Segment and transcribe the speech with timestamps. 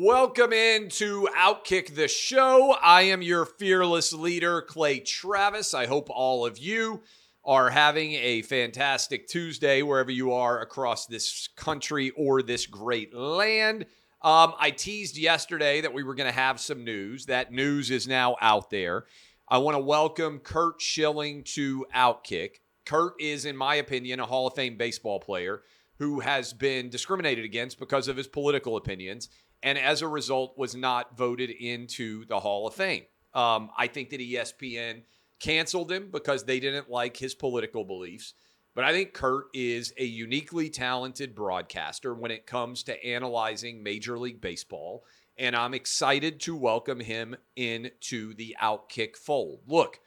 [0.00, 2.76] Welcome into Outkick the Show.
[2.80, 5.74] I am your fearless leader, Clay Travis.
[5.74, 7.02] I hope all of you
[7.44, 13.86] are having a fantastic Tuesday wherever you are across this country or this great land.
[14.22, 17.26] Um, I teased yesterday that we were going to have some news.
[17.26, 19.06] That news is now out there.
[19.48, 22.60] I want to welcome Curt Schilling to Outkick.
[22.86, 25.62] Curt is, in my opinion, a Hall of Fame baseball player
[25.98, 29.28] who has been discriminated against because of his political opinions
[29.62, 33.04] and as a result was not voted into the Hall of Fame.
[33.34, 35.02] Um, I think that ESPN
[35.40, 38.34] canceled him because they didn't like his political beliefs.
[38.74, 44.18] But I think Curt is a uniquely talented broadcaster when it comes to analyzing Major
[44.18, 45.04] League Baseball.
[45.36, 49.60] And I'm excited to welcome him into the Outkick fold.
[49.66, 50.00] Look,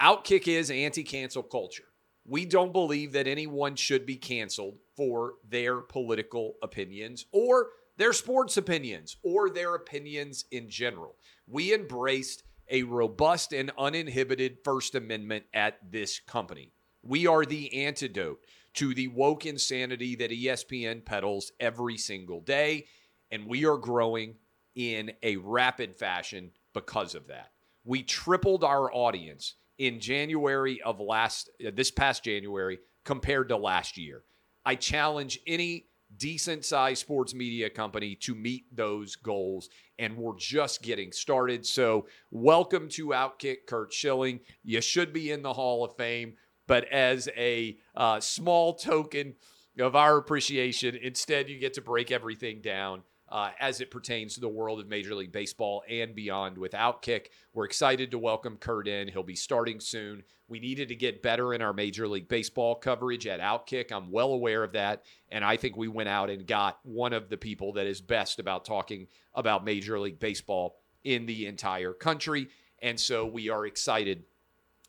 [0.00, 1.84] Outkick is anti cancel culture.
[2.24, 8.56] We don't believe that anyone should be canceled for their political opinions or their sports
[8.56, 11.16] opinions or their opinions in general.
[11.46, 16.72] We embraced a robust and uninhibited First Amendment at this company.
[17.02, 18.40] We are the antidote
[18.74, 22.86] to the woke insanity that ESPN peddles every single day,
[23.30, 24.34] and we are growing
[24.74, 27.52] in a rapid fashion because of that.
[27.84, 33.96] We tripled our audience in January of last uh, this past January compared to last
[33.96, 34.22] year.
[34.64, 35.86] I challenge any
[36.18, 39.68] decent sized sports media company to meet those goals.
[39.98, 41.64] And we're just getting started.
[41.66, 44.40] So, welcome to Outkick, Curt Schilling.
[44.62, 46.34] You should be in the Hall of Fame,
[46.66, 49.34] but as a uh, small token
[49.78, 54.40] of our appreciation, instead, you get to break everything down uh, as it pertains to
[54.40, 57.26] the world of Major League Baseball and beyond with Outkick.
[57.52, 59.08] We're excited to welcome Curt in.
[59.08, 60.22] He'll be starting soon.
[60.48, 63.90] We needed to get better in our Major League Baseball coverage at Outkick.
[63.90, 65.04] I'm well aware of that.
[65.30, 68.38] And I think we went out and got one of the people that is best
[68.38, 72.48] about talking about Major League Baseball in the entire country.
[72.80, 74.24] And so we are excited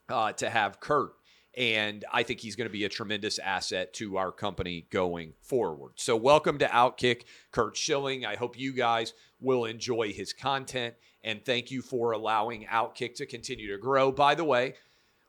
[0.09, 1.13] uh, to have Curt
[1.57, 5.93] and I think he's going to be a tremendous asset to our company going forward.
[5.95, 8.25] So, welcome to Outkick, Curt Schilling.
[8.25, 13.25] I hope you guys will enjoy his content, and thank you for allowing Outkick to
[13.25, 14.11] continue to grow.
[14.11, 14.75] By the way,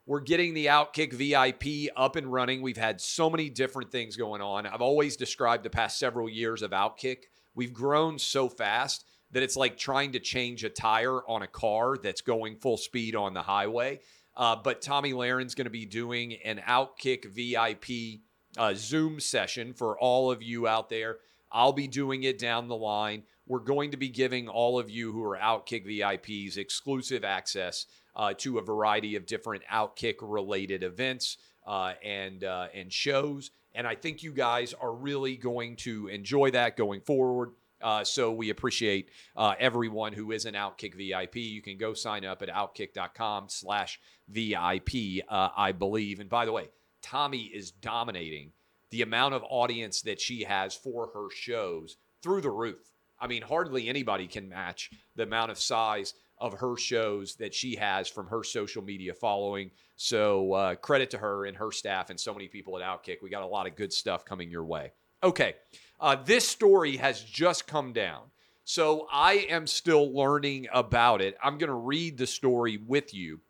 [0.05, 2.61] we're getting the Outkick VIP up and running.
[2.61, 4.67] We've had so many different things going on.
[4.67, 7.23] I've always described the past several years of Outkick.
[7.55, 11.97] We've grown so fast that it's like trying to change a tire on a car
[11.97, 13.99] that's going full speed on the highway.
[14.35, 18.21] Uh, but Tomi Lahren's going to be doing an Outkick VIP
[18.57, 21.17] uh, Zoom session for all of you out there.
[21.51, 23.23] I'll be doing it down the line.
[23.47, 28.33] We're going to be giving all of you who are Outkick VIPs exclusive access uh,
[28.37, 33.51] to a variety of different Outkick related events uh, and uh, and shows.
[33.73, 37.51] And I think you guys are really going to enjoy that going forward.
[37.81, 41.37] Uh, so we appreciate uh, everyone who is an Outkick VIP.
[41.37, 46.19] You can go sign up at outkick.com slash VIP, uh, I believe.
[46.19, 46.69] And by the way,
[47.01, 48.51] Tomi is dominating
[48.91, 52.91] the amount of audience that she has for her shows through the roof.
[53.19, 57.75] I mean, hardly anybody can match the amount of size of her shows that she
[57.75, 59.71] has from her social media following.
[59.97, 63.17] So uh, credit to her and her staff and so many people at Outkick.
[63.21, 64.93] We got a lot of good stuff coming your way.
[65.21, 65.55] Okay.
[65.99, 68.21] Uh, this story has just come down.
[68.63, 71.35] So I am still learning about it.
[71.43, 73.41] I'm going to read the story with you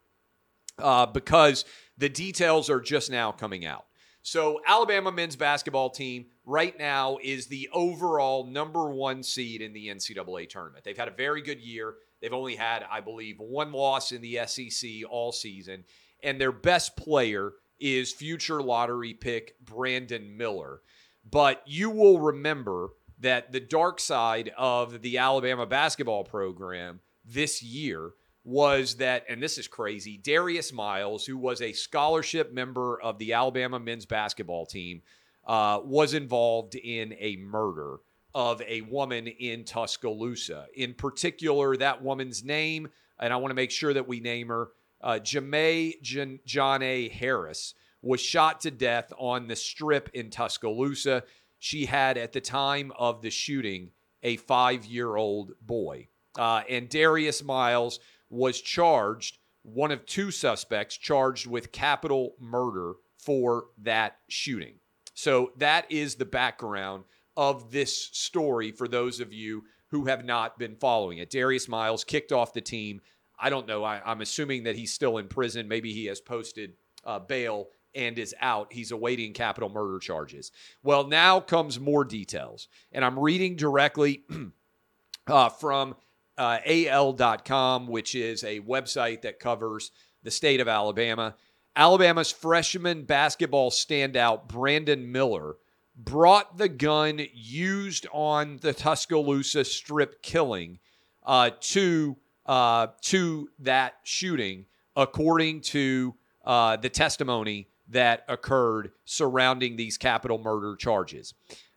[0.78, 1.66] uh, because
[1.98, 3.86] the details are just now coming out.
[4.22, 9.88] So, Alabama men's basketball team right now is the overall number one seed in the
[9.88, 10.84] NCAA tournament.
[10.84, 11.95] They've had a very good year.
[12.22, 15.86] They've only had, I believe, one loss in the SEC all season.
[16.22, 20.81] And their best player is future lottery pick Brandon Miller.
[21.30, 22.90] But you will remember
[23.20, 28.12] that the dark side of the Alabama basketball program this year
[28.44, 33.34] was that, and this is crazy, Darius Miles, who was a scholarship member of the
[33.34, 35.02] Alabama men's basketball team,
[35.46, 37.98] uh, was involved in a murder
[38.34, 40.68] of a woman in Tuscaloosa.
[40.76, 42.88] In particular, that woman's name,
[43.20, 44.70] and I want to make sure that we name her,
[45.02, 46.02] uh, Jameé
[46.46, 47.10] John A.
[47.10, 51.24] Harris was shot to death on the strip in Tuscaloosa.
[51.60, 53.92] She had, at the time of the shooting,
[54.24, 56.07] a five year old boy.
[56.38, 58.00] Uh, and Darius Miles
[58.30, 64.75] was charged, one of two suspects charged with capital murder for that shooting.
[65.13, 67.04] So that is the background
[67.36, 71.30] of this story for those of you who have not been following it.
[71.30, 73.02] Darius Miles kicked off the team.
[73.40, 73.84] I don't know.
[73.84, 75.68] I, am assuming that he's still in prison.
[75.68, 76.74] Maybe he has posted
[77.04, 78.71] uh, bail and is out.
[78.71, 80.51] He's awaiting capital murder charges.
[80.83, 82.68] Well, now comes more details.
[82.91, 84.24] And I'm reading directly
[85.27, 85.95] uh, from
[86.38, 89.91] uh, AL.com, which is a website that covers
[90.24, 91.36] the state of Alabama.
[91.75, 95.56] Alabama's freshman basketball standout, Brandon Miller,
[95.95, 100.80] brought the gun used on the Tuscaloosa strip killing
[101.24, 104.65] uh, to, uh, to that shooting,
[104.95, 106.15] according to
[106.45, 111.33] uh, the testimony that occurred surrounding these capital murder charges.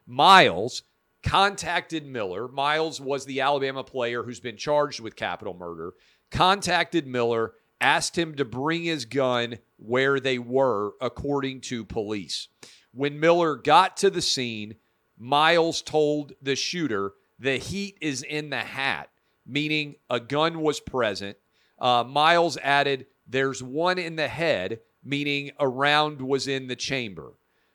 [0.07, 0.83] Miles
[1.23, 2.49] contacted Miller.
[2.49, 5.95] Miles was the Alabama player who's been charged with capital murder.
[6.31, 12.49] Contacted Miller, asked him to bring his gun where they were, according to police.
[12.95, 14.77] When Miller got to the scene,
[15.19, 19.11] Miles told the shooter the heat is in the hat,
[19.45, 21.37] meaning a gun was present.
[21.79, 27.33] Uh, Miles added, There's one in the head, meaning a round was in the chamber.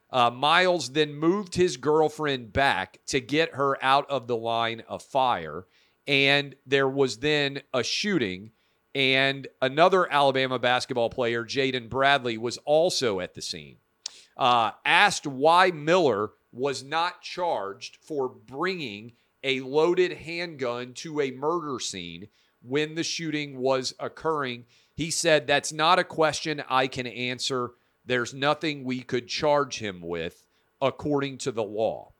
[0.09, 5.03] Uh, Miles then moved his girlfriend back to get her out of the line of
[5.03, 5.65] fire.
[6.07, 8.51] And there was then a shooting.
[8.95, 13.77] And another Alabama basketball player, Jaden Bradley, was also at the scene.
[14.37, 19.11] Uh, asked why Miller was not charged for bringing
[19.43, 22.27] a loaded handgun to a murder scene
[22.61, 24.65] when the shooting was occurring,
[24.97, 27.71] he said, That's not a question I can answer.
[28.03, 30.43] There's nothing we could charge him with
[30.81, 32.13] according to the law.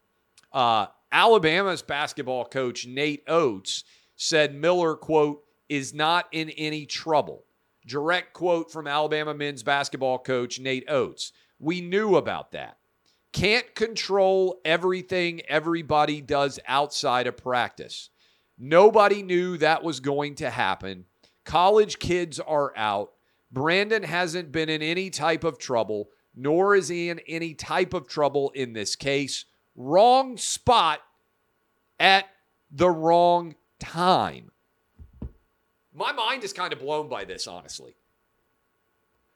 [0.54, 3.84] Uh, Alabama's basketball coach, Nate Oats,
[4.16, 7.46] said Miller, quote, is not in any trouble.
[7.88, 11.32] Direct quote from Alabama men's basketball coach, Nate Oats.
[11.60, 12.78] We knew about that.
[13.34, 18.10] Can't control everything everybody does outside of practice.
[18.58, 21.06] Nobody knew that was going to happen.
[21.48, 23.14] College kids are out.
[23.54, 28.06] Brandon hasn't been in any type of trouble, nor is he in any type of
[28.06, 29.46] trouble in this case.
[29.74, 31.00] Wrong spot
[32.02, 32.26] at
[32.70, 34.52] the wrong time.
[35.94, 37.96] My mind is kind of blown by this, honestly.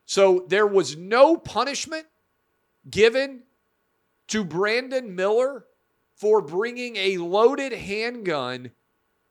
[0.05, 2.07] So there was no punishment
[2.89, 3.43] given
[4.27, 5.63] to Brandon Miller
[6.17, 8.71] for bringing a loaded handgun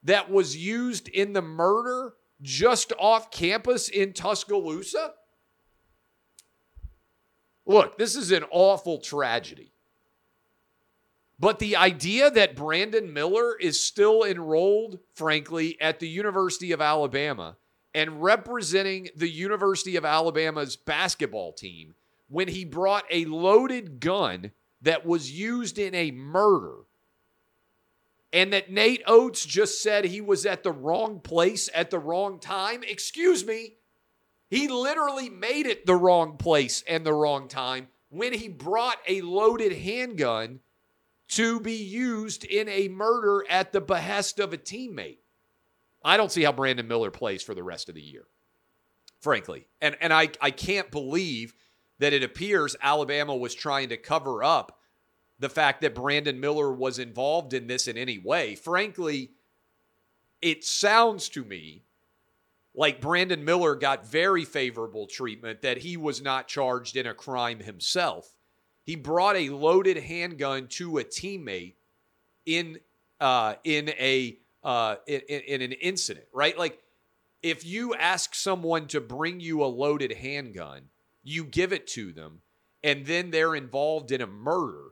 [0.03, 5.15] that was used in the murder just off campus in Tuscaloosa?
[7.67, 9.73] Look, this is an awful tragedy.
[11.39, 17.57] But the idea that Brandon Miller is still enrolled, frankly, at the University of Alabama
[17.95, 21.95] and representing the University of Alabama's basketball team
[22.29, 24.53] when he brought a loaded gun
[24.83, 26.77] that was used in a murder
[28.33, 32.39] and that Nate Oats just said he was at the wrong place at the wrong
[32.39, 32.83] time.
[32.83, 33.77] Excuse me.
[34.49, 39.21] He literally made it the wrong place and the wrong time when he brought a
[39.21, 40.61] loaded handgun
[41.29, 45.19] to be used in a murder at the behest of a teammate.
[46.05, 48.25] I don't see how Brandon Miller plays for the rest of the year,
[49.21, 49.69] frankly.
[49.81, 51.55] And, and I, I can't believe
[52.01, 54.80] that it appears Alabama was trying to cover up
[55.41, 58.55] the fact that Brandon Miller was involved in this in any way.
[58.55, 59.33] Frankly,
[60.41, 61.83] it sounds to me
[62.75, 67.59] like Brandon Miller got very favorable treatment, that he was not charged in a crime
[67.59, 68.33] himself.
[68.85, 71.75] He brought a loaded handgun to a teammate
[72.47, 72.79] in
[73.19, 76.57] uh, in a uh, in, in an incident, right?
[76.57, 76.79] Like
[77.43, 80.83] if you ask someone to bring you a loaded handgun,
[81.23, 82.43] you give it to them,
[82.83, 84.91] and then they're involved in a murder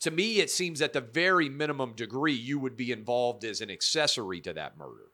[0.00, 3.70] to me, it seems at the very minimum degree you would be involved as an
[3.70, 5.12] accessory to that murder.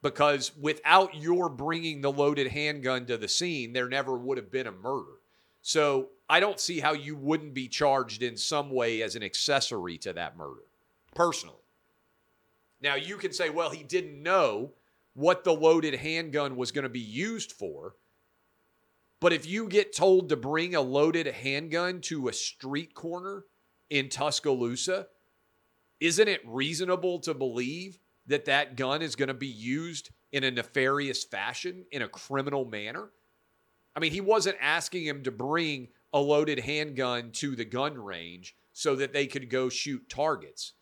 [0.00, 4.66] Because without your bringing the loaded handgun to the scene, there never would have been
[4.66, 5.18] a murder.
[5.62, 9.98] So I don't see how you wouldn't be charged in some way as an accessory
[9.98, 10.62] to that murder,
[11.14, 11.56] personally.
[12.80, 14.72] Now, you can say, well, he didn't know
[15.14, 17.96] what the loaded handgun was going to be used for.
[19.20, 23.44] But if you get told to bring a loaded handgun to a street corner
[23.90, 25.06] in Tuscaloosa,
[26.00, 30.50] isn't it reasonable to believe that that gun is going to be used in a
[30.50, 33.10] nefarious fashion, in a criminal manner?
[33.96, 38.56] I mean, he wasn't asking him to bring a loaded handgun to the gun range
[38.72, 40.72] so that they could go shoot targets.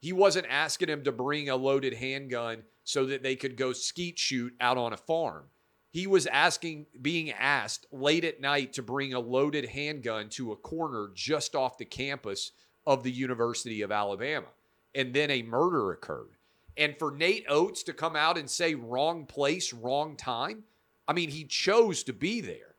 [0.00, 4.18] He wasn't asking him to bring a loaded handgun so that they could go skeet
[4.18, 5.46] shoot out on a farm.
[5.90, 10.56] He was asking, being asked late at night to bring a loaded handgun to a
[10.56, 12.52] corner just off the campus
[12.86, 14.46] of the University of Alabama.
[14.94, 16.36] And then a murder occurred.
[16.76, 20.62] And for Nate Oats to come out and say wrong place, wrong time,
[21.08, 22.76] I mean, he chose to be there.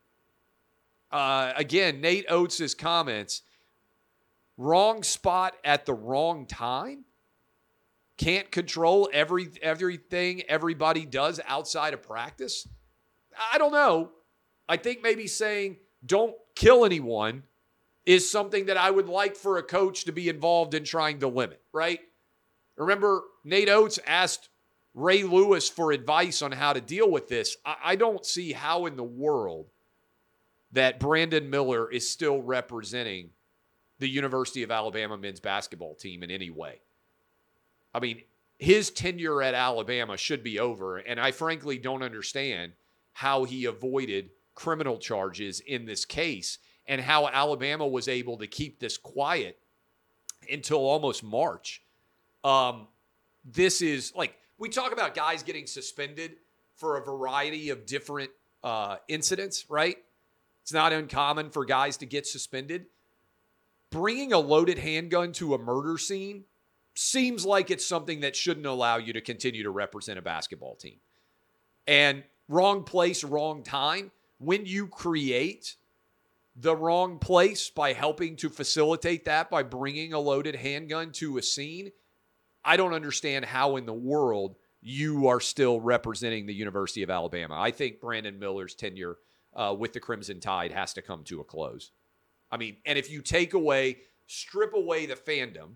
[1.11, 3.41] Uh, again, Nate Oats' comments
[4.57, 7.03] wrong spot at the wrong time
[8.17, 12.67] can't control every everything everybody does outside of practice
[13.53, 14.11] i don't know
[14.67, 17.43] i think maybe saying don't kill anyone
[18.05, 21.27] is something that i would like for a coach to be involved in trying to
[21.27, 21.99] limit right
[22.75, 24.49] remember nate Oats asked
[24.93, 28.85] ray lewis for advice on how to deal with this i, I don't see how
[28.85, 29.67] in the world
[30.71, 33.31] that brandon miller is still representing
[34.01, 36.81] the University of Alabama men's basketball team in any way.
[37.93, 38.23] I mean,
[38.57, 40.97] his tenure at Alabama should be over.
[40.97, 42.73] And I frankly don't understand
[43.13, 48.79] how he avoided criminal charges in this case and how Alabama was able to keep
[48.79, 49.59] this quiet
[50.51, 51.83] until almost March.
[52.43, 52.87] Um,
[53.45, 56.37] this is like we talk about guys getting suspended
[56.75, 58.31] for a variety of different
[58.63, 59.97] uh, incidents, right?
[60.63, 62.85] It's not uncommon for guys to get suspended
[63.91, 66.45] bringing a loaded handgun to a murder scene
[66.95, 70.97] seems like it's something that shouldn't allow you to continue to represent a basketball team.
[71.85, 74.11] And wrong place, wrong time.
[74.37, 75.75] When you create
[76.55, 81.41] the wrong place by helping to facilitate that by bringing a loaded handgun to a
[81.41, 81.91] scene,
[82.63, 87.55] I don't understand how in the world you are still representing the University of Alabama.
[87.57, 89.17] I think Brandon Miller's tenure
[89.55, 91.91] uh, with the Crimson Tide has to come to a close.
[92.51, 95.75] I mean, and if you take away, strip away the fandom,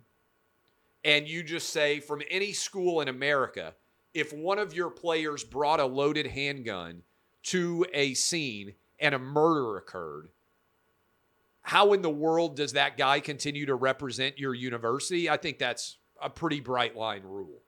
[1.04, 3.76] and you just say from any school in America,
[4.16, 7.04] if one of your players brought a loaded handgun
[7.44, 10.30] to a scene and a murder occurred,
[11.62, 15.30] how in the world does that guy continue to represent your university?
[15.30, 17.62] I think that's a pretty bright line rule.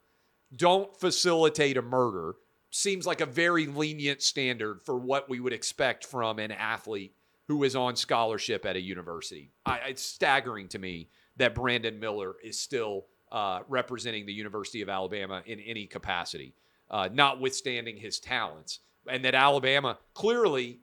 [0.55, 2.35] Don't facilitate a murder.
[2.69, 7.13] Seems like a very lenient standard for what we would expect from an athlete
[7.49, 9.51] who is on scholarship at a university.
[9.65, 14.89] I, it's staggering to me that Brandon Miller is still uh, representing the University of
[14.89, 16.53] Alabama in any capacity,
[16.89, 18.79] uh, notwithstanding his talents,
[19.09, 20.79] and that Alabama clearly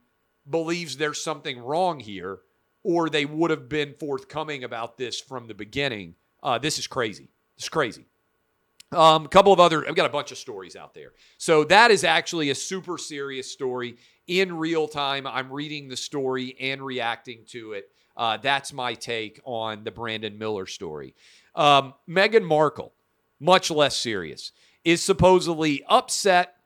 [0.48, 2.40] believes there's something wrong here,
[2.82, 6.14] or they would have been forthcoming about this from the beginning.
[6.42, 7.28] Uh, this is crazy.
[7.56, 8.04] It's crazy.
[8.92, 11.12] A um, couple of other, I've got a bunch of stories out there.
[11.38, 13.96] So that is actually a super serious story
[14.26, 15.26] in real time.
[15.26, 17.90] I'm reading the story and reacting to it.
[18.16, 21.14] Uh, that's my take on the Brandon Miller story.
[21.54, 22.92] Um, Meghan Markle,
[23.40, 24.52] much less serious,
[24.84, 26.56] is supposedly upset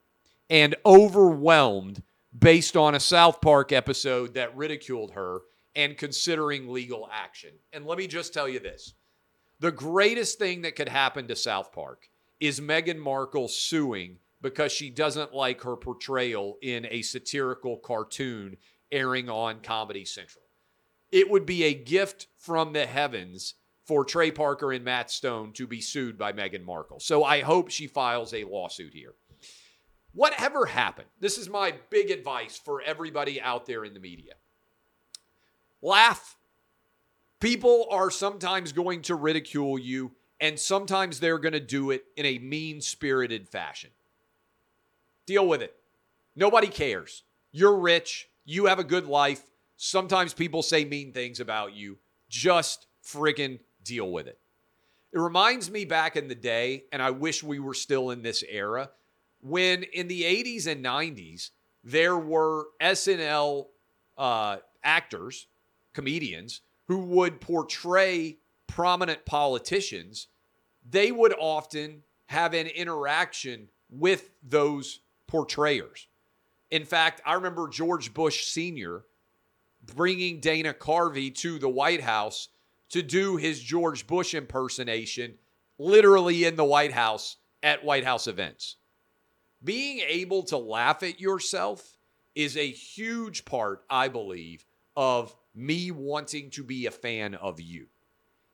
[0.51, 2.03] and overwhelmed
[2.39, 5.41] based on a South Park episode that ridiculed her
[5.75, 7.51] and considering legal action.
[7.73, 8.95] And let me just tell you this
[9.61, 12.09] the greatest thing that could happen to South Park
[12.41, 18.57] is Meghan Markle suing because she doesn't like her portrayal in a satirical cartoon
[18.93, 20.45] airing on Comedy Central.
[21.11, 23.55] It would be a gift from the heavens
[23.87, 27.01] for Trey Parker and Matt Stone to be sued by Meghan Markle.
[27.01, 29.15] So I hope she files a lawsuit here.
[30.13, 34.35] Whatever happened, this is my big advice for everybody out there in the media.
[35.81, 36.37] Laugh.
[37.41, 42.27] People are sometimes going to ridicule you, and sometimes they're going to do it in
[42.27, 43.91] a mean spirited fashion.
[45.25, 45.75] Deal with it.
[46.35, 47.23] Nobody cares.
[47.53, 48.29] You're rich.
[48.45, 49.45] You have a good life.
[49.79, 51.99] Sometimes people say mean things about you.
[52.29, 54.39] Just friggin' deal with it.
[55.13, 58.43] It reminds me back in the day, and I wish we were still in this
[58.51, 58.91] era,
[59.41, 61.51] when in the 80s and 90s,
[61.85, 63.67] there were SNL
[64.19, 65.47] uh, actors,
[65.95, 70.27] comedians, who would portray prominent politicians.
[70.91, 76.09] They would often have an interaction with those portrayers.
[76.73, 79.05] In fact, I remember George Bush Sr.
[79.85, 82.49] bringing Dana Carvey to the White House
[82.91, 85.35] to do his George Bush impersonation
[85.79, 88.77] literally in the White House at White House events.
[89.63, 91.97] Being able to laugh at yourself
[92.35, 94.65] is a huge part, I believe,
[94.97, 97.87] of me wanting to be a fan of you.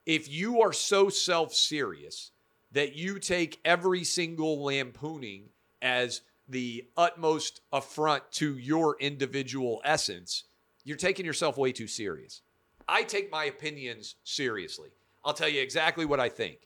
[0.07, 2.31] If you are so self serious
[2.73, 5.51] that you take every single lampooning
[5.81, 10.45] as the utmost affront to your individual essence,
[10.85, 12.43] you're taking yourself way too serious.
[12.87, 14.91] I take my opinions seriously.
[15.25, 16.59] I'll tell you exactly what I think.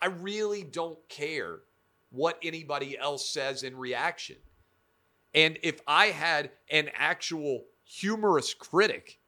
[0.00, 1.58] I really don't care
[2.10, 4.36] what anybody else says in reaction.
[5.34, 9.20] And if I had an actual humorous critic,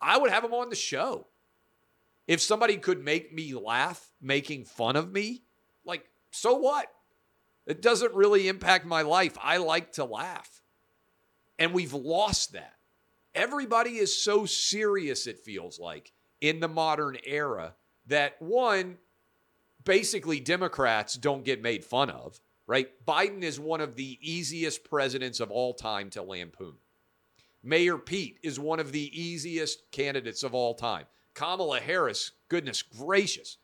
[0.00, 1.28] I would have him on the show.
[2.26, 5.44] If somebody could make me laugh making fun of me,
[5.84, 6.88] like, so what?
[7.66, 9.38] It doesn't really impact my life.
[9.40, 10.62] I like to laugh.
[11.58, 12.74] And we've lost that.
[13.34, 17.74] Everybody is so serious, it feels like, in the modern era
[18.06, 18.98] that one,
[19.84, 22.88] basically Democrats don't get made fun of, right?
[23.06, 26.74] Biden is one of the easiest presidents of all time to lampoon.
[27.62, 31.06] Mayor Pete is one of the easiest candidates of all time.
[31.32, 33.56] Kamala Harris, goodness gracious.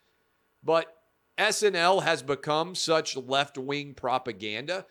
[0.64, 0.96] But
[1.38, 4.86] SNL has become such left wing propaganda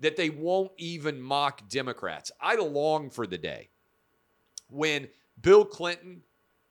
[0.00, 2.30] that they won't even mock Democrats.
[2.40, 3.70] I long for the day
[4.70, 5.08] when
[5.40, 6.22] Bill Clinton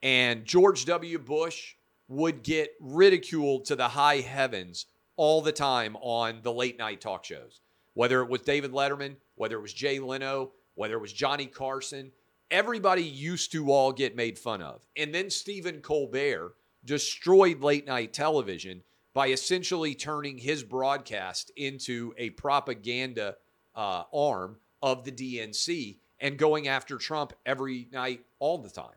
[0.02, 1.18] and George W.
[1.18, 1.74] Bush
[2.08, 4.86] would get ridiculed to the high heavens
[5.16, 7.60] all the time on the late night talk shows.
[7.94, 12.12] Whether it was David Letterman, whether it was Jay Leno, whether it was Johnny Carson,
[12.50, 14.86] everybody used to all get made fun of.
[14.96, 22.30] And then Stephen Colbert destroyed late night television by essentially turning his broadcast into a
[22.30, 23.36] propaganda
[23.74, 28.96] uh, arm of the DNC and going after Trump every night, all the time.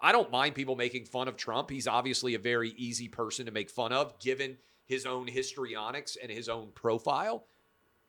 [0.00, 1.70] I don't mind people making fun of Trump.
[1.70, 6.30] He's obviously a very easy person to make fun of, given his own histrionics and
[6.30, 7.44] his own profile.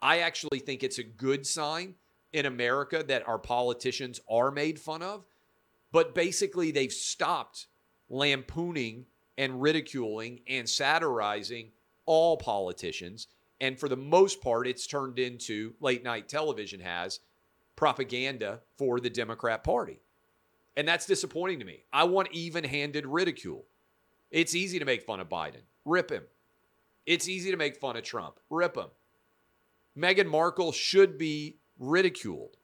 [0.01, 1.95] I actually think it's a good sign
[2.33, 5.25] in America that our politicians are made fun of,
[5.91, 7.67] but basically they've stopped
[8.09, 9.05] lampooning
[9.37, 11.71] and ridiculing and satirizing
[12.05, 13.27] all politicians.
[13.61, 17.19] And for the most part, it's turned into late night television has
[17.75, 19.99] propaganda for the Democrat Party.
[20.75, 21.83] And that's disappointing to me.
[21.91, 23.65] I want even handed ridicule.
[24.31, 26.23] It's easy to make fun of Biden, rip him.
[27.05, 28.87] It's easy to make fun of Trump, rip him.
[29.97, 32.57] Meghan Markle should be ridiculed.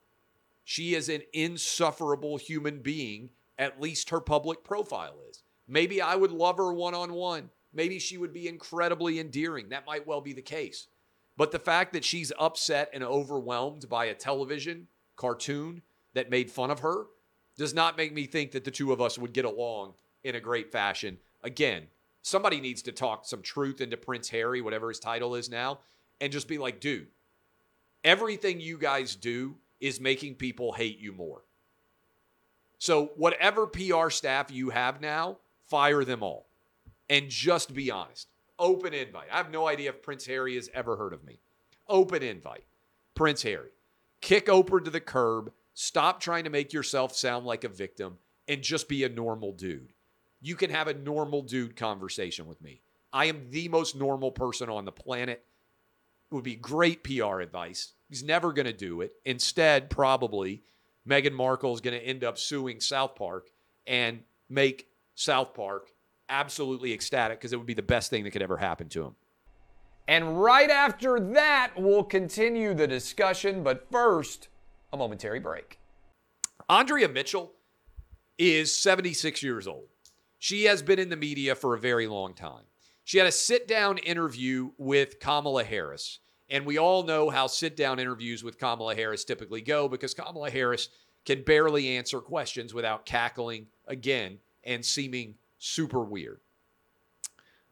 [0.64, 5.44] She is an insufferable human being, at least her public profile is.
[5.68, 7.50] Maybe I would love her one on one.
[7.74, 9.70] Maybe she would be incredibly endearing.
[9.70, 10.88] That might well be the case.
[11.38, 14.88] But the fact that she's upset and overwhelmed by a television
[15.20, 17.06] cartoon that made fun of her
[17.58, 20.40] does not make me think that the two of us would get along in a
[20.40, 21.18] great fashion.
[21.44, 21.84] Again,
[22.22, 25.80] somebody needs to talk some truth into Prince Harry, whatever his title is now,
[26.22, 27.08] and just be like, dude,
[28.04, 31.44] everything you guys do is making people hate you more.
[32.78, 36.48] So, whatever PR staff you have now, fire them all
[37.10, 38.28] and just be honest.
[38.58, 39.28] Open invite.
[39.32, 41.40] I have no idea if Prince Harry has ever heard of me.
[41.88, 42.66] Open invite.
[43.16, 43.70] Prince Harry.
[44.22, 45.52] Kick Oprah to the curb.
[45.74, 49.94] Stop trying to make yourself sound like a victim and just be a normal dude.
[50.42, 52.82] You can have a normal dude conversation with me.
[53.12, 55.44] I am the most normal person on the planet.
[56.32, 57.94] It would be great PR advice.
[58.08, 59.14] He's never going to do it.
[59.26, 60.64] Instead, probably
[61.08, 63.50] Meghan Markle is going to end up suing South Park
[63.88, 65.92] and make South Park
[66.30, 69.16] absolutely ecstatic because it would be the best thing that could ever happen to him.
[70.10, 73.62] And right after that, we'll continue the discussion.
[73.62, 74.48] But first,
[74.92, 75.78] a momentary break.
[76.68, 77.54] Andrea Mitchell
[78.36, 79.86] is 76 years old.
[80.40, 82.64] She has been in the media for a very long time.
[83.04, 86.18] She had a sit down interview with Kamala Harris.
[86.50, 90.50] And we all know how sit down interviews with Kamala Harris typically go because Kamala
[90.50, 90.90] Harris
[91.24, 96.40] can barely answer questions without cackling again and seeming super weird.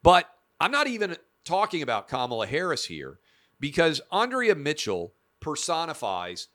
[0.03, 3.19] But I'm not even talking about Kamala Harris here
[3.59, 6.47] because Andrea Mitchell personifies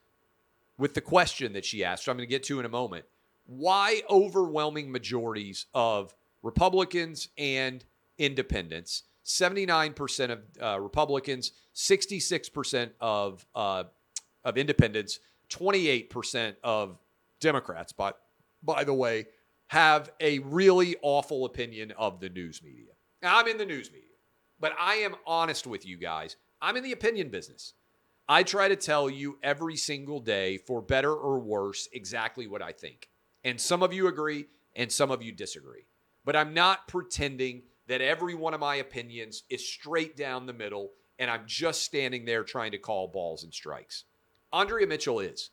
[0.79, 3.05] with the question that she asked, I'm going to get to in a moment,
[3.47, 7.85] why overwhelming majorities of Republicans and
[8.19, 13.85] independents, 79% of uh, Republicans, 66% of, uh,
[14.45, 16.99] of independents, 28% of
[17.41, 18.13] Democrats, by,
[18.63, 19.27] by the way,
[19.69, 22.93] have a really awful opinion of the news media.
[23.23, 24.12] Now, I'm in the news media,
[24.63, 26.37] but I am honest with you guys.
[26.63, 27.75] I'm in the opinion business.
[28.29, 32.71] I try to tell you every single day, for better or worse, exactly what I
[32.71, 33.11] think.
[33.43, 34.47] And some of you agree
[34.77, 35.87] and some of you disagree.
[36.25, 40.93] But I'm not pretending that every one of my opinions is straight down the middle
[41.19, 44.05] and I'm just standing there trying to call balls and strikes.
[44.53, 45.51] Andrea Mitchell is.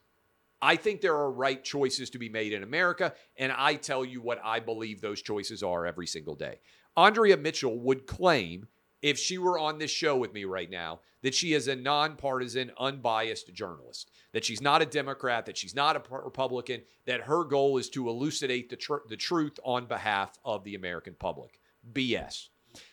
[0.62, 4.22] I think there are right choices to be made in America, and I tell you
[4.22, 6.60] what I believe those choices are every single day.
[6.98, 8.68] Andrea Mitchell would claim,
[9.02, 12.72] if she were on this show with me right now, that she is a nonpartisan,
[12.80, 17.78] unbiased journalist, that she's not a Democrat, that she's not a Republican, that her goal
[17.78, 21.60] is to elucidate the, tr- the truth on behalf of the American public.
[21.94, 22.50] BS.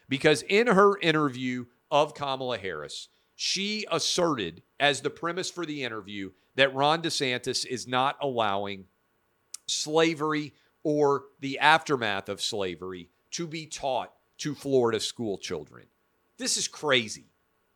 [0.09, 6.31] because in her interview of Kamala Harris, she asserted as the premise for the interview
[6.55, 8.87] that Ron DeSantis is not allowing
[9.67, 15.87] slavery or the aftermath of slavery to be taught to Florida school children.
[16.39, 17.27] This is crazy.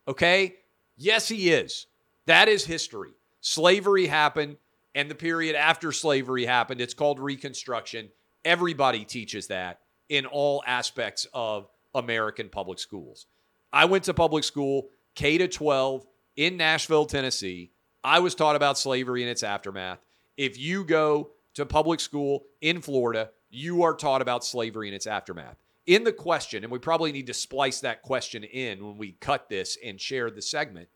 [0.06, 0.56] Okay?
[0.96, 1.86] Yes, he is.
[2.26, 3.12] That is history.
[3.40, 4.56] Slavery happened,
[4.94, 8.10] and the period after slavery happened, it's called Reconstruction.
[8.44, 13.26] Everybody teaches that in all aspects of American public schools.
[13.72, 17.70] I went to public school, K to 12, in Nashville, Tennessee.
[18.02, 19.98] I was taught about slavery and its aftermath.
[20.36, 25.06] If you go to public school in Florida, you are taught about slavery and its
[25.06, 25.56] aftermath.
[25.86, 29.48] In the question, and we probably need to splice that question in when we cut
[29.48, 30.88] this and share the segment,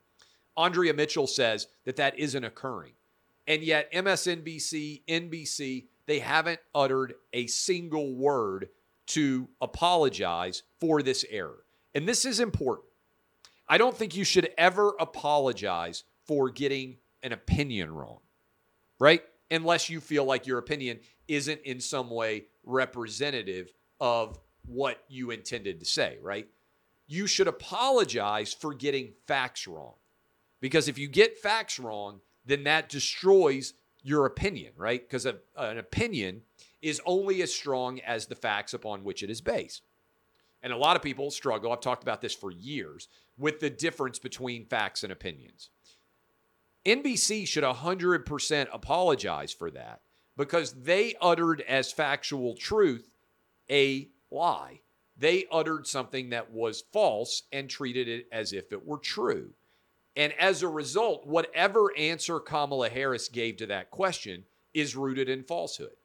[0.56, 2.92] Andrea Mitchell says that that isn't occurring.
[3.46, 8.68] And yet, MSNBC, NBC, they haven't uttered a single word
[9.08, 11.64] to apologize for this error.
[11.94, 12.88] And this is important.
[13.68, 18.20] I don't think you should ever apologize for getting an opinion wrong,
[18.98, 19.22] right?
[19.50, 25.81] Unless you feel like your opinion isn't in some way representative of what you intended
[25.81, 26.48] to say, right?
[27.07, 29.94] You should apologize for getting facts wrong.
[30.61, 35.07] Because if you get facts wrong, then that destroys your opinion, right?
[35.07, 36.42] Because an opinion
[36.83, 39.83] is only as strong as the facts upon which it is based.
[40.62, 44.18] And a lot of people struggle, I've talked about this for years, with the difference
[44.18, 45.70] between facts and opinions.
[46.87, 50.00] NBC should 100% apologize for that
[50.37, 53.14] because they uttered as factual truth
[53.70, 54.80] a lie.
[55.16, 59.50] They uttered something that was false and treated it as if it were true.
[60.16, 65.44] And as a result, whatever answer Kamala Harris gave to that question is rooted in
[65.44, 65.96] falsehood.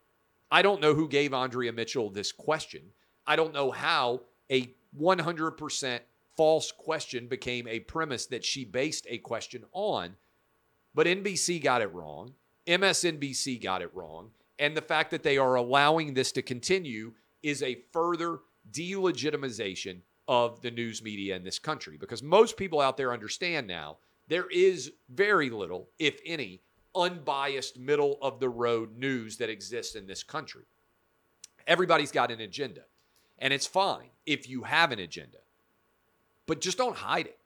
[0.51, 2.81] I don't know who gave Andrea Mitchell this question.
[3.27, 5.99] I don't know how a 100%
[6.35, 10.15] false question became a premise that she based a question on.
[10.95, 12.33] But NBC got it wrong.
[12.65, 14.31] MSNBC got it wrong.
[14.57, 17.13] And the fact that they are allowing this to continue
[17.43, 18.39] is a further
[18.71, 23.97] delegitimization of the news media in this country because most people out there understand now
[24.27, 26.61] there is very little, if any,
[26.95, 30.65] unbiased, middle of the road news that exists in this country.
[31.65, 32.81] Everybody's got an agenda,
[33.39, 35.39] and it's fine if you have an agenda,
[36.45, 37.39] but just don't hide it.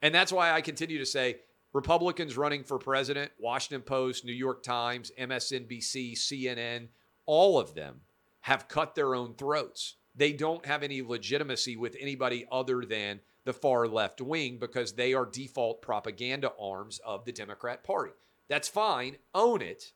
[0.00, 1.38] And that's why I continue to say
[1.72, 6.88] Republicans running for president, Washington Post, New York Times, MSNBC, CNN,
[7.26, 8.00] all of them
[8.46, 9.96] have cut their own throats.
[10.14, 15.14] They don't have any legitimacy with anybody other than the far left wing because they
[15.14, 18.12] are default propaganda arms of the Democrat Party.
[18.48, 19.16] That's fine.
[19.34, 19.90] Own it.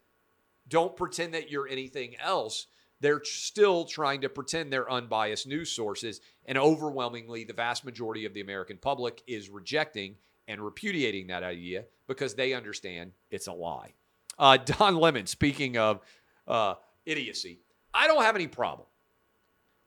[0.66, 2.66] Don't pretend that you're anything else.
[2.98, 6.20] They're still trying to pretend they're unbiased news sources.
[6.44, 10.16] And overwhelmingly, the vast majority of the American public is rejecting
[10.48, 13.92] and repudiating that idea because they understand it's a lie.
[14.40, 16.00] Uh, Don Lemon, speaking of
[16.48, 16.74] uh,
[17.06, 17.60] idiocy,
[17.92, 18.86] I don't have any problem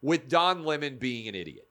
[0.01, 1.67] with Don Lemon being an idiot.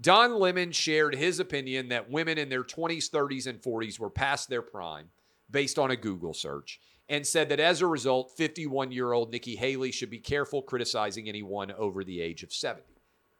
[0.00, 4.48] Don Lemon shared his opinion that women in their 20s, 30s, and 40s were past
[4.48, 5.08] their prime
[5.50, 9.56] based on a Google search and said that as a result, 51 year old Nikki
[9.56, 12.82] Haley should be careful criticizing anyone over the age of 70.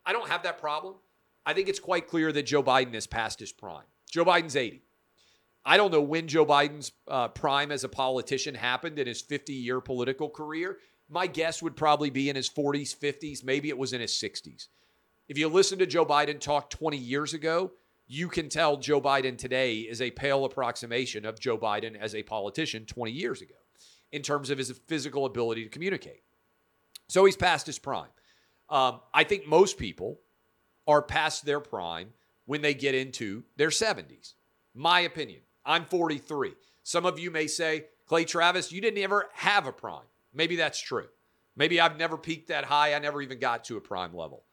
[0.05, 0.95] I don't have that problem.
[1.45, 3.85] I think it's quite clear that Joe Biden is past his prime.
[4.11, 4.83] Joe Biden's 80.
[5.65, 9.53] I don't know when Joe Biden's uh, prime as a politician happened in his 50
[9.53, 10.79] year political career.
[11.09, 14.69] My guess would probably be in his 40s, 50s, maybe it was in his 60s.
[15.29, 17.73] If you listen to Joe Biden talk 20 years ago,
[18.07, 22.23] you can tell Joe Biden today is a pale approximation of Joe Biden as a
[22.23, 23.55] politician 20 years ago
[24.13, 26.23] in terms of his physical ability to communicate.
[27.09, 28.09] So he's past his prime.
[28.69, 30.21] Um, I think most people
[30.87, 32.13] are past their prime
[32.45, 34.35] when they get into their 70s.
[34.75, 35.41] My opinion.
[35.65, 36.55] I'm 43.
[36.85, 40.07] Some of you may say, Clay Travis, you didn't ever have a prime.
[40.37, 41.07] Maybe that's true.
[41.57, 42.95] Maybe I've never peaked that high.
[42.95, 44.45] I never even got to a prime level.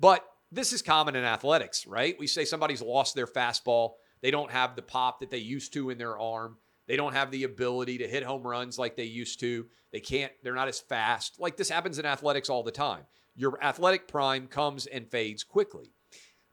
[0.00, 2.16] But this is common in athletics, right?
[2.18, 3.92] We say somebody's lost their fastball.
[4.22, 6.56] They don't have the pop that they used to in their arm.
[6.88, 9.66] They don't have the ability to hit home runs like they used to.
[9.92, 11.38] They can't, they're not as fast.
[11.38, 13.02] Like this happens in athletics all the time.
[13.34, 15.92] Your athletic prime comes and fades quickly.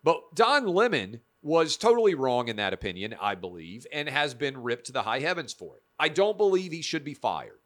[0.03, 4.87] But Don Lemon was totally wrong in that opinion, I believe, and has been ripped
[4.87, 5.83] to the high heavens for it.
[5.97, 7.59] I don't believe he should be fired.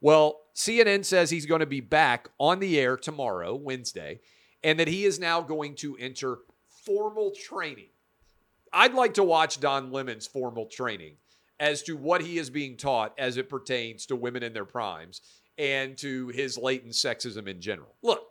[0.00, 4.20] Well, CNN says he's going to be back on the air tomorrow, Wednesday,
[4.62, 6.38] and that he is now going to enter
[6.84, 7.88] formal training.
[8.72, 11.16] I'd like to watch Don Lemon's formal training
[11.60, 15.20] as to what he is being taught as it pertains to women in their primes
[15.58, 17.94] and to his latent sexism in general.
[18.02, 18.22] Look,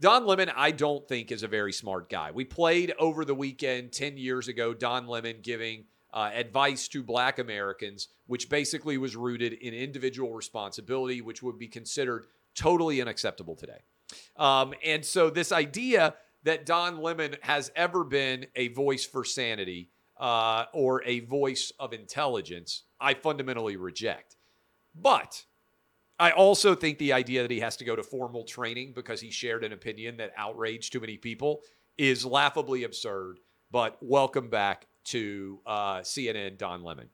[0.00, 2.32] Don Lemon, I don't think is a very smart guy.
[2.32, 7.38] We played over the weekend 10 years ago, Don Lemon giving uh, advice to black
[7.38, 13.80] Americans, which basically was rooted in individual responsibility, which would be considered totally unacceptable today.
[14.36, 19.90] Um, and so, this idea that Don Lemon has ever been a voice for sanity
[20.18, 24.36] uh, or a voice of intelligence, I fundamentally reject.
[24.94, 25.44] But
[26.18, 29.30] I also think the idea that he has to go to formal training because he
[29.30, 31.62] shared an opinion that outraged too many people
[31.96, 33.40] is laughably absurd.
[33.70, 37.08] But welcome back to uh, CNN, Don Lemon.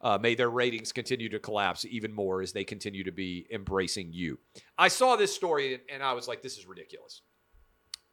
[0.00, 4.12] Uh, may their ratings continue to collapse even more as they continue to be embracing
[4.12, 4.38] you.
[4.76, 7.22] I saw this story and I was like, this is ridiculous.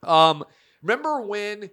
[0.02, 0.44] Um,
[0.82, 1.70] remember when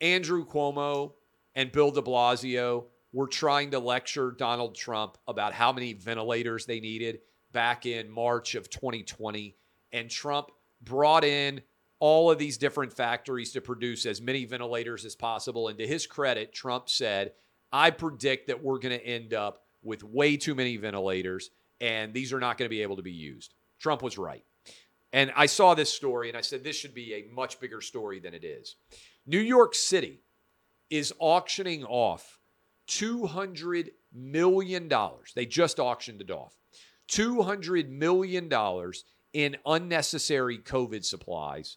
[0.00, 1.14] Andrew Cuomo
[1.56, 6.78] and Bill de Blasio were trying to lecture Donald Trump about how many ventilators they
[6.78, 7.18] needed?
[7.52, 9.56] back in March of 2020.
[9.92, 10.50] And Trump
[10.82, 11.60] brought in
[12.00, 15.68] all of these different factories to produce as many ventilators as possible.
[15.68, 17.32] And to his credit, Trump said,
[17.72, 22.32] I predict that we're going to end up with way too many ventilators and these
[22.32, 23.54] are not going to be able to be used.
[23.78, 24.44] Trump was right.
[25.12, 28.20] And I saw this story and I said, this should be a much bigger story
[28.20, 28.76] than it is.
[29.26, 30.20] New York City
[30.88, 32.38] is auctioning off
[32.88, 34.90] $200 million.
[35.34, 36.56] They just auctioned it off
[37.10, 38.50] $200 million
[39.32, 41.76] in unnecessary COVID supplies,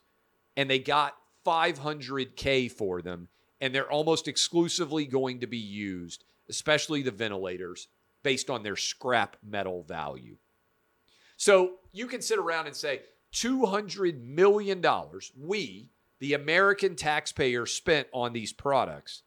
[0.56, 3.28] and they got 500K for them.
[3.62, 7.88] And they're almost exclusively going to be used, especially the ventilators,
[8.22, 10.36] based on their scrap metal value.
[11.38, 13.02] So you can sit around and say,
[13.34, 14.84] $200 million
[15.40, 15.90] we,
[16.20, 19.24] the American taxpayer, spent on these products,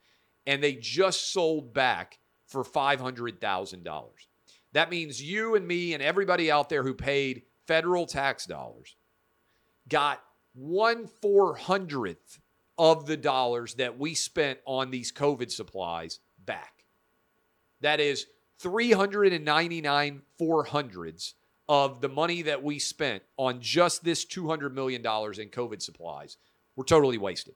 [0.47, 4.05] and they just sold back for $500,000.
[4.73, 8.97] That means you and me and everybody out there who paid federal tax dollars
[9.89, 10.23] got
[10.57, 12.41] one four hundredth
[12.79, 16.85] of the dollars that we spent on these COVID supplies back.
[17.81, 18.27] That is
[18.59, 21.35] 399 four hundreds
[21.69, 26.37] of the money that we spent on just this $200 million in COVID supplies
[26.77, 27.55] were totally wasted.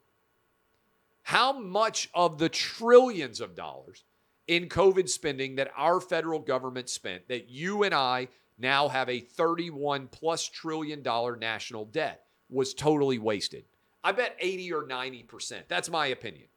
[1.22, 4.04] How much of the trillions of dollars
[4.48, 9.20] in COVID spending that our federal government spent, that you and I now have a
[9.20, 13.64] 31 plus trillion dollar national debt, was totally wasted.
[14.02, 15.62] I bet 80 or 90%.
[15.68, 16.48] That's my opinion.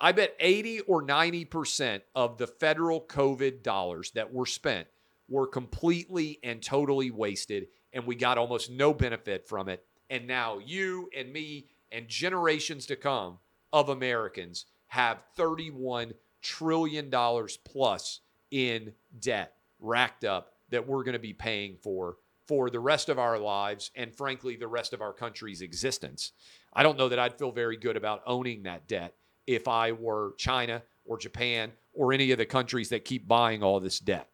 [0.00, 4.88] I bet 80 or 90% of the federal COVID dollars that were spent
[5.28, 9.84] were completely and totally wasted, and we got almost no benefit from it.
[10.10, 13.38] And now you and me and generations to come
[13.72, 16.12] of Americans have 31
[16.42, 22.70] trillion dollars plus in debt racked up that we're going to be paying for for
[22.70, 26.32] the rest of our lives and frankly the rest of our country's existence.
[26.72, 29.14] I don't know that I'd feel very good about owning that debt
[29.46, 33.80] if I were China or Japan or any of the countries that keep buying all
[33.80, 34.28] this debt.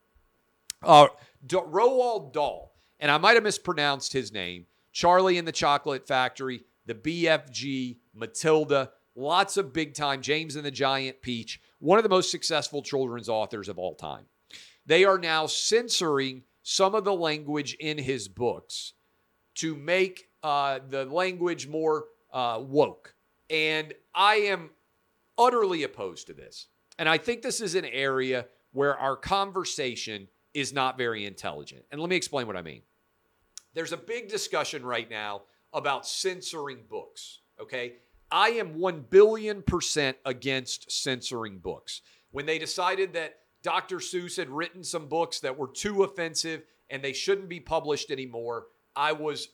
[0.82, 1.08] Uh,
[1.46, 6.64] D- Roald Dahl, and I might have mispronounced his name, Charlie in the Chocolate Factory,
[6.86, 12.08] the BFG, Matilda, lots of big time, James and the Giant Peach one of the
[12.08, 14.24] most successful children's authors of all time.
[14.86, 18.94] They are now censoring some of the language in his books
[19.56, 23.14] to make uh, the language more uh, woke.
[23.50, 24.70] And I am
[25.36, 26.68] utterly opposed to this.
[26.98, 31.84] And I think this is an area where our conversation is not very intelligent.
[31.90, 32.82] And let me explain what I mean.
[33.74, 37.94] There's a big discussion right now about censoring books, okay?
[38.30, 42.02] I am 1 billion percent against censoring books.
[42.30, 43.98] When they decided that Dr.
[43.98, 48.66] Seuss had written some books that were too offensive and they shouldn't be published anymore,
[48.94, 49.48] I was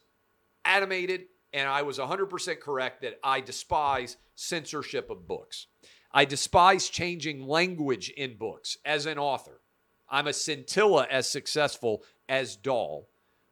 [0.64, 5.66] animated and I was 100% correct that I despise censorship of books.
[6.12, 9.60] I despise changing language in books as an author.
[10.08, 13.08] I'm a scintilla as successful as Dahl,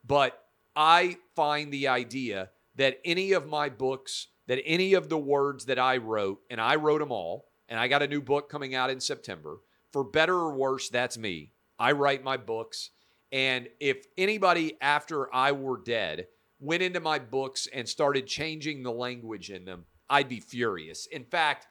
[0.07, 5.67] but I find the idea that any of my books that any of the words
[5.67, 8.75] that I wrote, and I wrote them all, and I got a new book coming
[8.75, 9.59] out in September.
[9.93, 11.53] For better or worse, that's me.
[11.79, 12.91] I write my books.
[13.33, 18.93] And if anybody after I were dead went into my books and started changing the
[18.93, 21.07] language in them, I'd be furious.
[21.07, 21.67] In fact,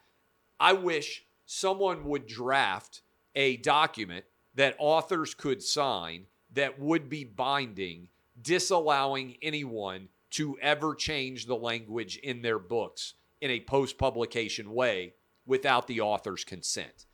[0.60, 3.02] I wish someone would draft
[3.34, 4.24] a document
[4.54, 8.08] that authors could sign that would be binding,
[8.40, 15.14] disallowing anyone to ever change the language in their books in a post publication way
[15.46, 17.05] without the author's consent.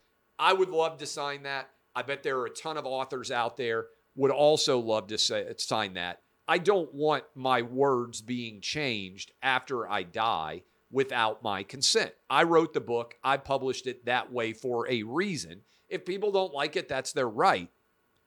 [0.43, 1.71] I would love to sign that.
[1.95, 5.47] I bet there are a ton of authors out there would also love to say,
[5.59, 6.21] sign that.
[6.49, 12.11] I don't want my words being changed after I die without my consent.
[12.29, 15.61] I wrote the book, I published it that way for a reason.
[15.89, 17.71] If people don't like it, that's their right.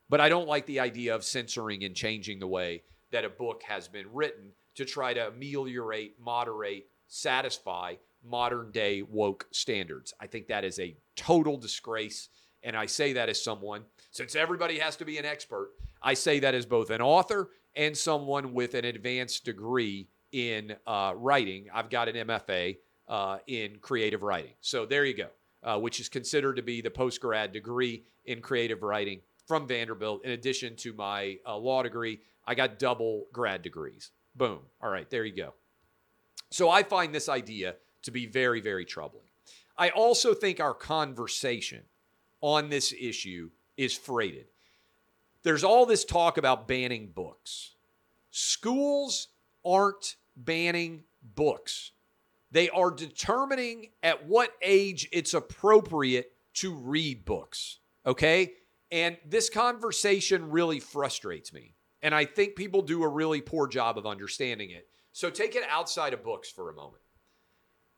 [0.08, 3.62] But I don't like the idea of censoring and changing the way that a book
[3.68, 10.14] has been written to try to ameliorate, moderate, satisfy modern day woke standards.
[10.22, 12.30] I think that is a total disgrace.
[12.64, 16.40] And I say that as someone, since everybody has to be an expert, I say
[16.40, 21.68] that as both an author and someone with an advanced degree in uh, writing.
[21.74, 24.54] I've got an MFA uh, in creative writing.
[24.62, 25.28] So there you go,
[25.64, 30.26] uh, which is considered to be the post grad degree in creative writing from Vanderbilt.
[30.26, 34.12] In addition to my uh, law degree, I got double grad degrees.
[34.36, 34.60] Boom.
[34.82, 35.54] All right, there you go.
[36.50, 39.25] So I find this idea to be very, very troubling.
[39.78, 41.84] I also think our conversation
[42.42, 44.48] on this issue is freighted.
[45.44, 47.76] There's all this talk about banning books.
[48.32, 49.28] Schools
[49.64, 51.92] aren't banning books.
[52.52, 57.80] They are determining at what age it's appropriate to read books.
[58.06, 58.54] Okay?
[58.92, 61.76] And this conversation really frustrates me.
[62.02, 64.88] And I think people do a really poor job of understanding it.
[65.12, 67.02] So take it outside of books for a moment.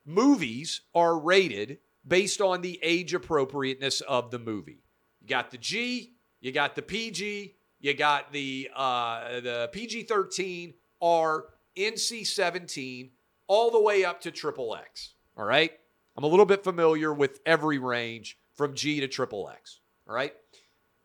[0.09, 4.85] Movies are rated based on the age appropriateness of the movie.
[5.19, 10.73] You got the G, you got the PG, you got the uh, the PG 13,
[11.01, 13.11] R, NC 17,
[13.47, 15.15] all the way up to triple X.
[15.35, 15.71] All right.
[16.15, 19.81] I'm a little bit familiar with every range from G to triple X.
[20.07, 20.33] All right.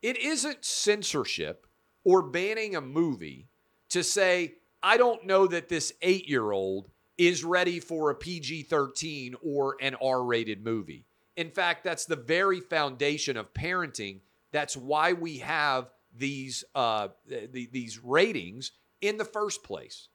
[0.01, 1.67] It isn't censorship
[2.05, 3.49] or banning a movie
[3.91, 8.65] to say, I don't know that this eight year old is ready for a PG
[8.65, 11.07] 13 or an R rated movie.
[11.37, 14.21] In fact, that's the very foundation of parenting.
[14.53, 20.09] That's why we have these uh, the, these ratings in the first place,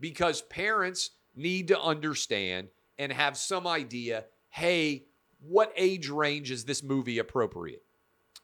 [0.00, 4.24] because parents need to understand and have some idea.
[4.50, 5.06] Hey,
[5.40, 7.82] what age range is this movie appropriate?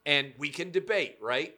[0.04, 1.54] And we can debate, right?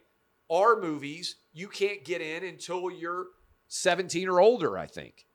[0.51, 3.27] Our movies, you can't get in until you're
[3.69, 5.27] 17 or older, I think.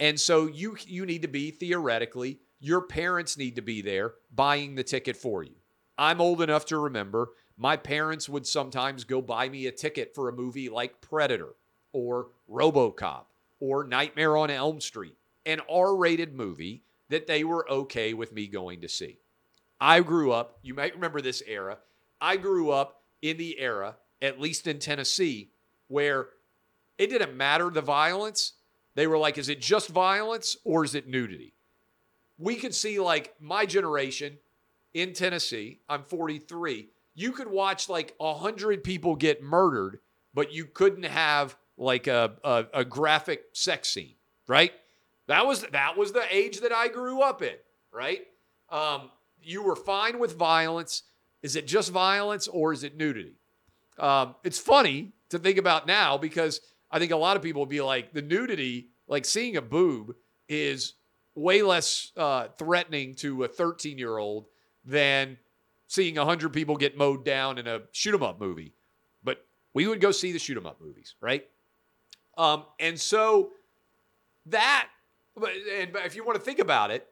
[0.00, 4.74] And so you you need to be theoretically, your parents need to be there buying
[4.74, 5.54] the ticket for you.
[5.96, 10.28] I'm old enough to remember my parents would sometimes go buy me a ticket for
[10.28, 11.54] a movie like Predator
[11.92, 13.24] or RoboCop
[13.58, 18.80] or Nightmare on Elm Street, an R-rated movie that they were okay with me going
[18.82, 19.18] to see.
[19.80, 21.78] I grew up, you might remember this era.
[22.20, 25.50] I grew up in the era, at least in Tennessee,
[25.88, 26.28] where
[26.96, 28.54] it didn't matter the violence.
[28.98, 31.54] They were like, is it just violence or is it nudity?
[32.36, 34.38] We could see, like, my generation
[34.92, 40.00] in Tennessee, I'm 43, you could watch like 100 people get murdered,
[40.34, 44.16] but you couldn't have like a, a, a graphic sex scene,
[44.48, 44.72] right?
[45.28, 47.54] That was that was the age that I grew up in,
[47.92, 48.26] right?
[48.68, 51.04] Um, you were fine with violence.
[51.44, 53.36] Is it just violence or is it nudity?
[53.96, 57.68] Um, it's funny to think about now because I think a lot of people would
[57.68, 60.14] be like, the nudity, like seeing a boob,
[60.48, 60.94] is
[61.34, 64.46] way less uh, threatening to a 13 year old
[64.84, 65.36] than
[65.86, 68.74] seeing 100 people get mowed down in a shoot 'em up movie.
[69.22, 71.48] But we would go see the shoot 'em up movies, right?
[72.36, 73.52] Um, and so
[74.46, 74.88] that,
[75.36, 77.08] and if you want to think about it,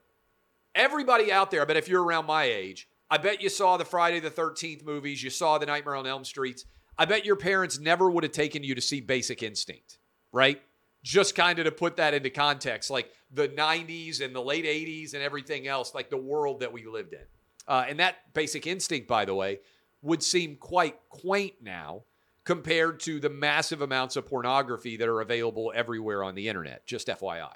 [0.75, 3.85] everybody out there, I bet if you're around my age, I bet you saw the
[3.85, 6.65] Friday the 13th movies, you saw the Nightmare on Elm Streets.
[6.99, 9.99] I bet your parents never would have taken you to see Basic Instinct,
[10.33, 10.61] right?
[11.03, 15.15] Just kind of to put that into context, like the 90s and the late 80s
[15.15, 17.21] and everything else, like the world that we lived in.
[17.69, 19.61] Uh, and that Basic Instinct, by the way,
[20.03, 22.03] would seem quite quaint now
[22.45, 27.09] compared to the massive amounts of pornography that are available everywhere on the internet, just
[27.09, 27.53] FYI.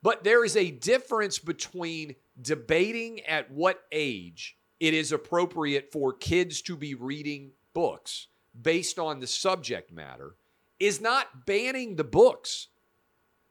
[0.00, 6.62] But there is a difference between debating at what age it is appropriate for kids
[6.62, 8.28] to be reading books
[8.60, 10.36] based on the subject matter
[10.80, 12.68] is not banning the books.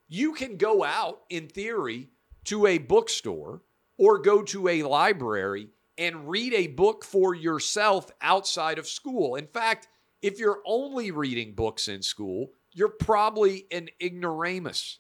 [0.07, 2.09] You can go out, in theory,
[2.45, 3.61] to a bookstore
[3.97, 9.35] or go to a library and read a book for yourself outside of school.
[9.35, 9.87] In fact,
[10.21, 14.99] if you're only reading books in school, you're probably an ignoramus.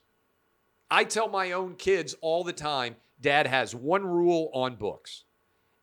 [0.91, 5.23] I tell my own kids all the time Dad has one rule on books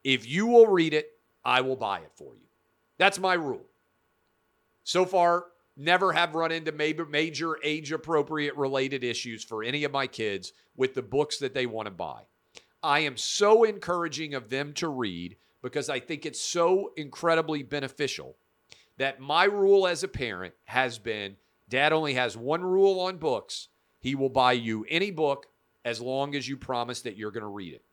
[0.04, 1.08] if you will read it,
[1.44, 2.49] I will buy it for you.
[3.00, 3.64] That's my rule.
[4.84, 10.06] So far, never have run into major age appropriate related issues for any of my
[10.06, 12.24] kids with the books that they want to buy.
[12.82, 18.36] I am so encouraging of them to read because I think it's so incredibly beneficial
[18.98, 21.36] that my rule as a parent has been
[21.70, 25.46] Dad only has one rule on books he will buy you any book
[25.86, 27.84] as long as you promise that you're going to read it.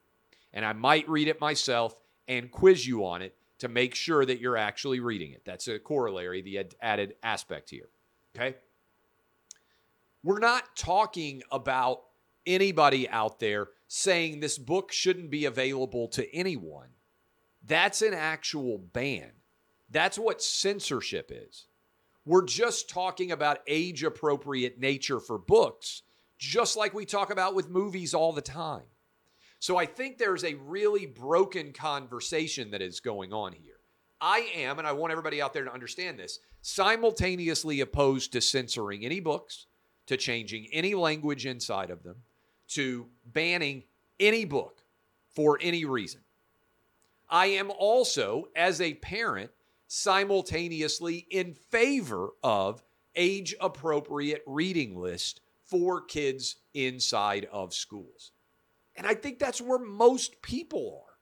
[0.51, 1.95] And I might read it myself
[2.27, 5.43] and quiz you on it to make sure that you're actually reading it.
[5.45, 7.89] That's a corollary, the added aspect here.
[8.35, 8.55] Okay?
[10.23, 12.03] We're not talking about
[12.45, 16.89] anybody out there saying this book shouldn't be available to anyone.
[17.65, 19.31] That's an actual ban.
[19.89, 21.67] That's what censorship is.
[22.25, 26.03] We're just talking about age appropriate nature for books,
[26.37, 28.83] just like we talk about with movies all the time.
[29.59, 33.73] So I think there's a really broken conversation that is going on here.
[34.19, 39.05] I am, and I want everybody out there to understand this, simultaneously opposed to censoring
[39.05, 39.67] any books,
[40.07, 42.17] to changing any language inside of them,
[42.69, 43.83] to banning
[44.19, 44.81] any book
[45.29, 46.21] for any reason.
[47.29, 49.51] I am also, as a parent,
[49.87, 52.83] simultaneously in favor of
[53.15, 58.31] age appropriate reading list for kids inside of schools.
[58.97, 61.13] And I think that's where most people are.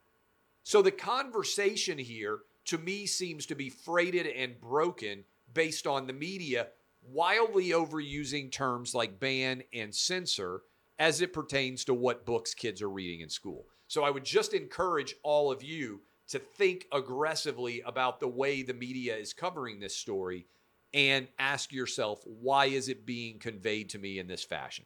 [0.63, 6.13] So the conversation here to me seems to be freighted and broken based on the
[6.13, 6.67] media
[7.07, 10.61] wildly overusing terms like ban and censor
[10.97, 13.65] as it pertains to what books kids are reading in school.
[13.87, 18.73] So I would just encourage all of you to think aggressively about the way the
[18.73, 20.47] media is covering this story
[20.93, 24.85] and ask yourself, why is it being conveyed to me in this fashion?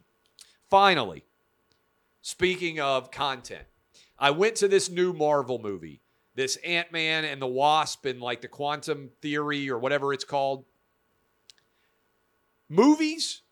[0.68, 1.24] Finally,
[2.22, 3.64] speaking of content,
[4.18, 6.02] I went to this new Marvel movie,
[6.34, 10.64] this Ant Man and the Wasp and like the quantum theory or whatever it's called.
[12.68, 13.42] Movies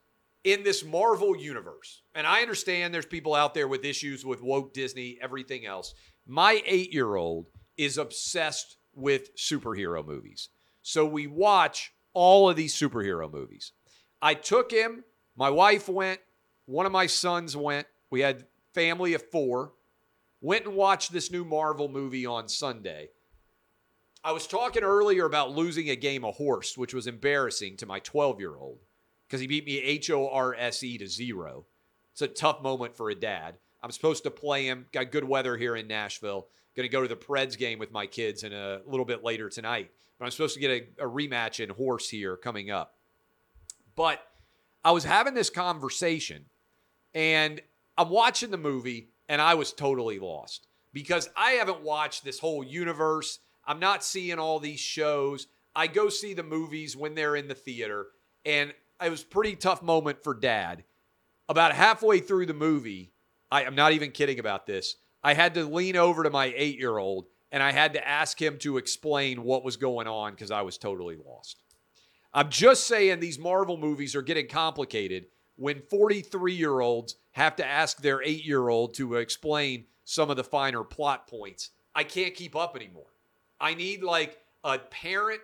[0.43, 4.73] in this Marvel universe, and I understand there's people out there with issues with woke
[4.73, 5.93] Disney, everything else.
[6.25, 7.47] My eight year old
[7.77, 10.49] is obsessed with superhero movies.
[10.81, 13.73] So we watch all of these superhero movies.
[14.21, 15.03] I took him,
[15.35, 16.19] my wife went,
[16.65, 17.87] one of my sons went.
[18.11, 19.71] We had family of 4.
[20.41, 23.09] Went and watched this new Marvel movie on Sunday.
[24.23, 27.99] I was talking earlier about losing a game of horse, which was embarrassing to my
[27.99, 28.79] 12-year-old
[29.27, 31.65] because he beat me H O R S E to 0.
[32.11, 33.55] It's a tough moment for a dad.
[33.81, 34.87] I'm supposed to play him.
[34.91, 36.47] Got good weather here in Nashville.
[36.75, 39.49] Going to go to the Preds game with my kids in a little bit later
[39.49, 39.91] tonight.
[40.17, 42.95] But I'm supposed to get a, a rematch in horse here coming up.
[43.95, 44.21] But
[44.83, 46.45] I was having this conversation
[47.13, 47.61] and
[47.99, 52.63] I'm watching the movie and I was totally lost because I haven't watched this whole
[52.63, 53.39] universe.
[53.65, 55.47] I'm not seeing all these shows.
[55.75, 58.07] I go see the movies when they're in the theater
[58.45, 58.73] and
[59.03, 60.85] it was pretty tough moment for dad.
[61.49, 63.11] About halfway through the movie,
[63.51, 64.95] I, am not even kidding about this.
[65.21, 68.41] I had to lean over to my eight year old and I had to ask
[68.41, 71.63] him to explain what was going on because I was totally lost.
[72.33, 75.25] I'm just saying these Marvel movies are getting complicated
[75.59, 80.37] when 43 year olds have to ask their eight year old to explain some of
[80.37, 81.71] the finer plot points.
[81.93, 83.13] I can't keep up anymore.
[83.59, 85.41] I need like a parent,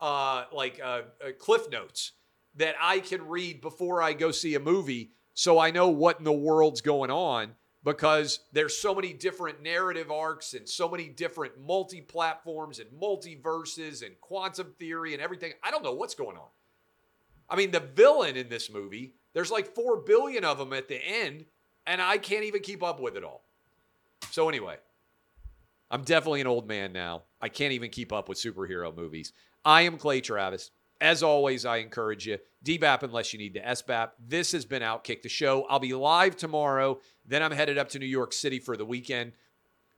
[0.00, 2.12] uh, like uh, uh, Cliff Notes
[2.56, 6.24] that I can read before I go see a movie so I know what in
[6.24, 7.52] the world's going on
[7.84, 14.20] because there's so many different narrative arcs and so many different multi-platforms and multiverses and
[14.20, 15.52] quantum theory and everything.
[15.62, 16.48] I don't know what's going on.
[17.48, 21.00] I mean, the villain in this movie, there's like 4 billion of them at the
[21.04, 21.44] end
[21.86, 23.44] and I can't even keep up with it all.
[24.30, 24.76] So anyway,
[25.90, 27.22] I'm definitely an old man now.
[27.40, 29.32] I can't even keep up with superhero movies.
[29.64, 30.70] I am Clay Travis.
[31.00, 34.10] As always, I encourage you, DBAP unless you need to SBAP.
[34.18, 35.64] This has been Outkick the Show.
[35.68, 36.98] I'll be live tomorrow.
[37.24, 39.32] Then I'm headed up to New York City for the weekend.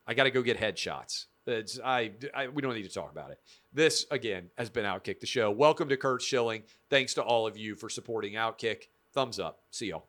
[0.07, 1.27] I got to go get headshots.
[1.47, 3.41] It's, I, I, we don't need to talk about it.
[3.73, 5.51] This, again, has been Outkick the Show.
[5.51, 6.63] Welcome to Curt Schilling.
[6.91, 8.85] Thanks to all of you for supporting Outkick.
[9.13, 9.61] Thumbs up.
[9.71, 10.07] See y'all.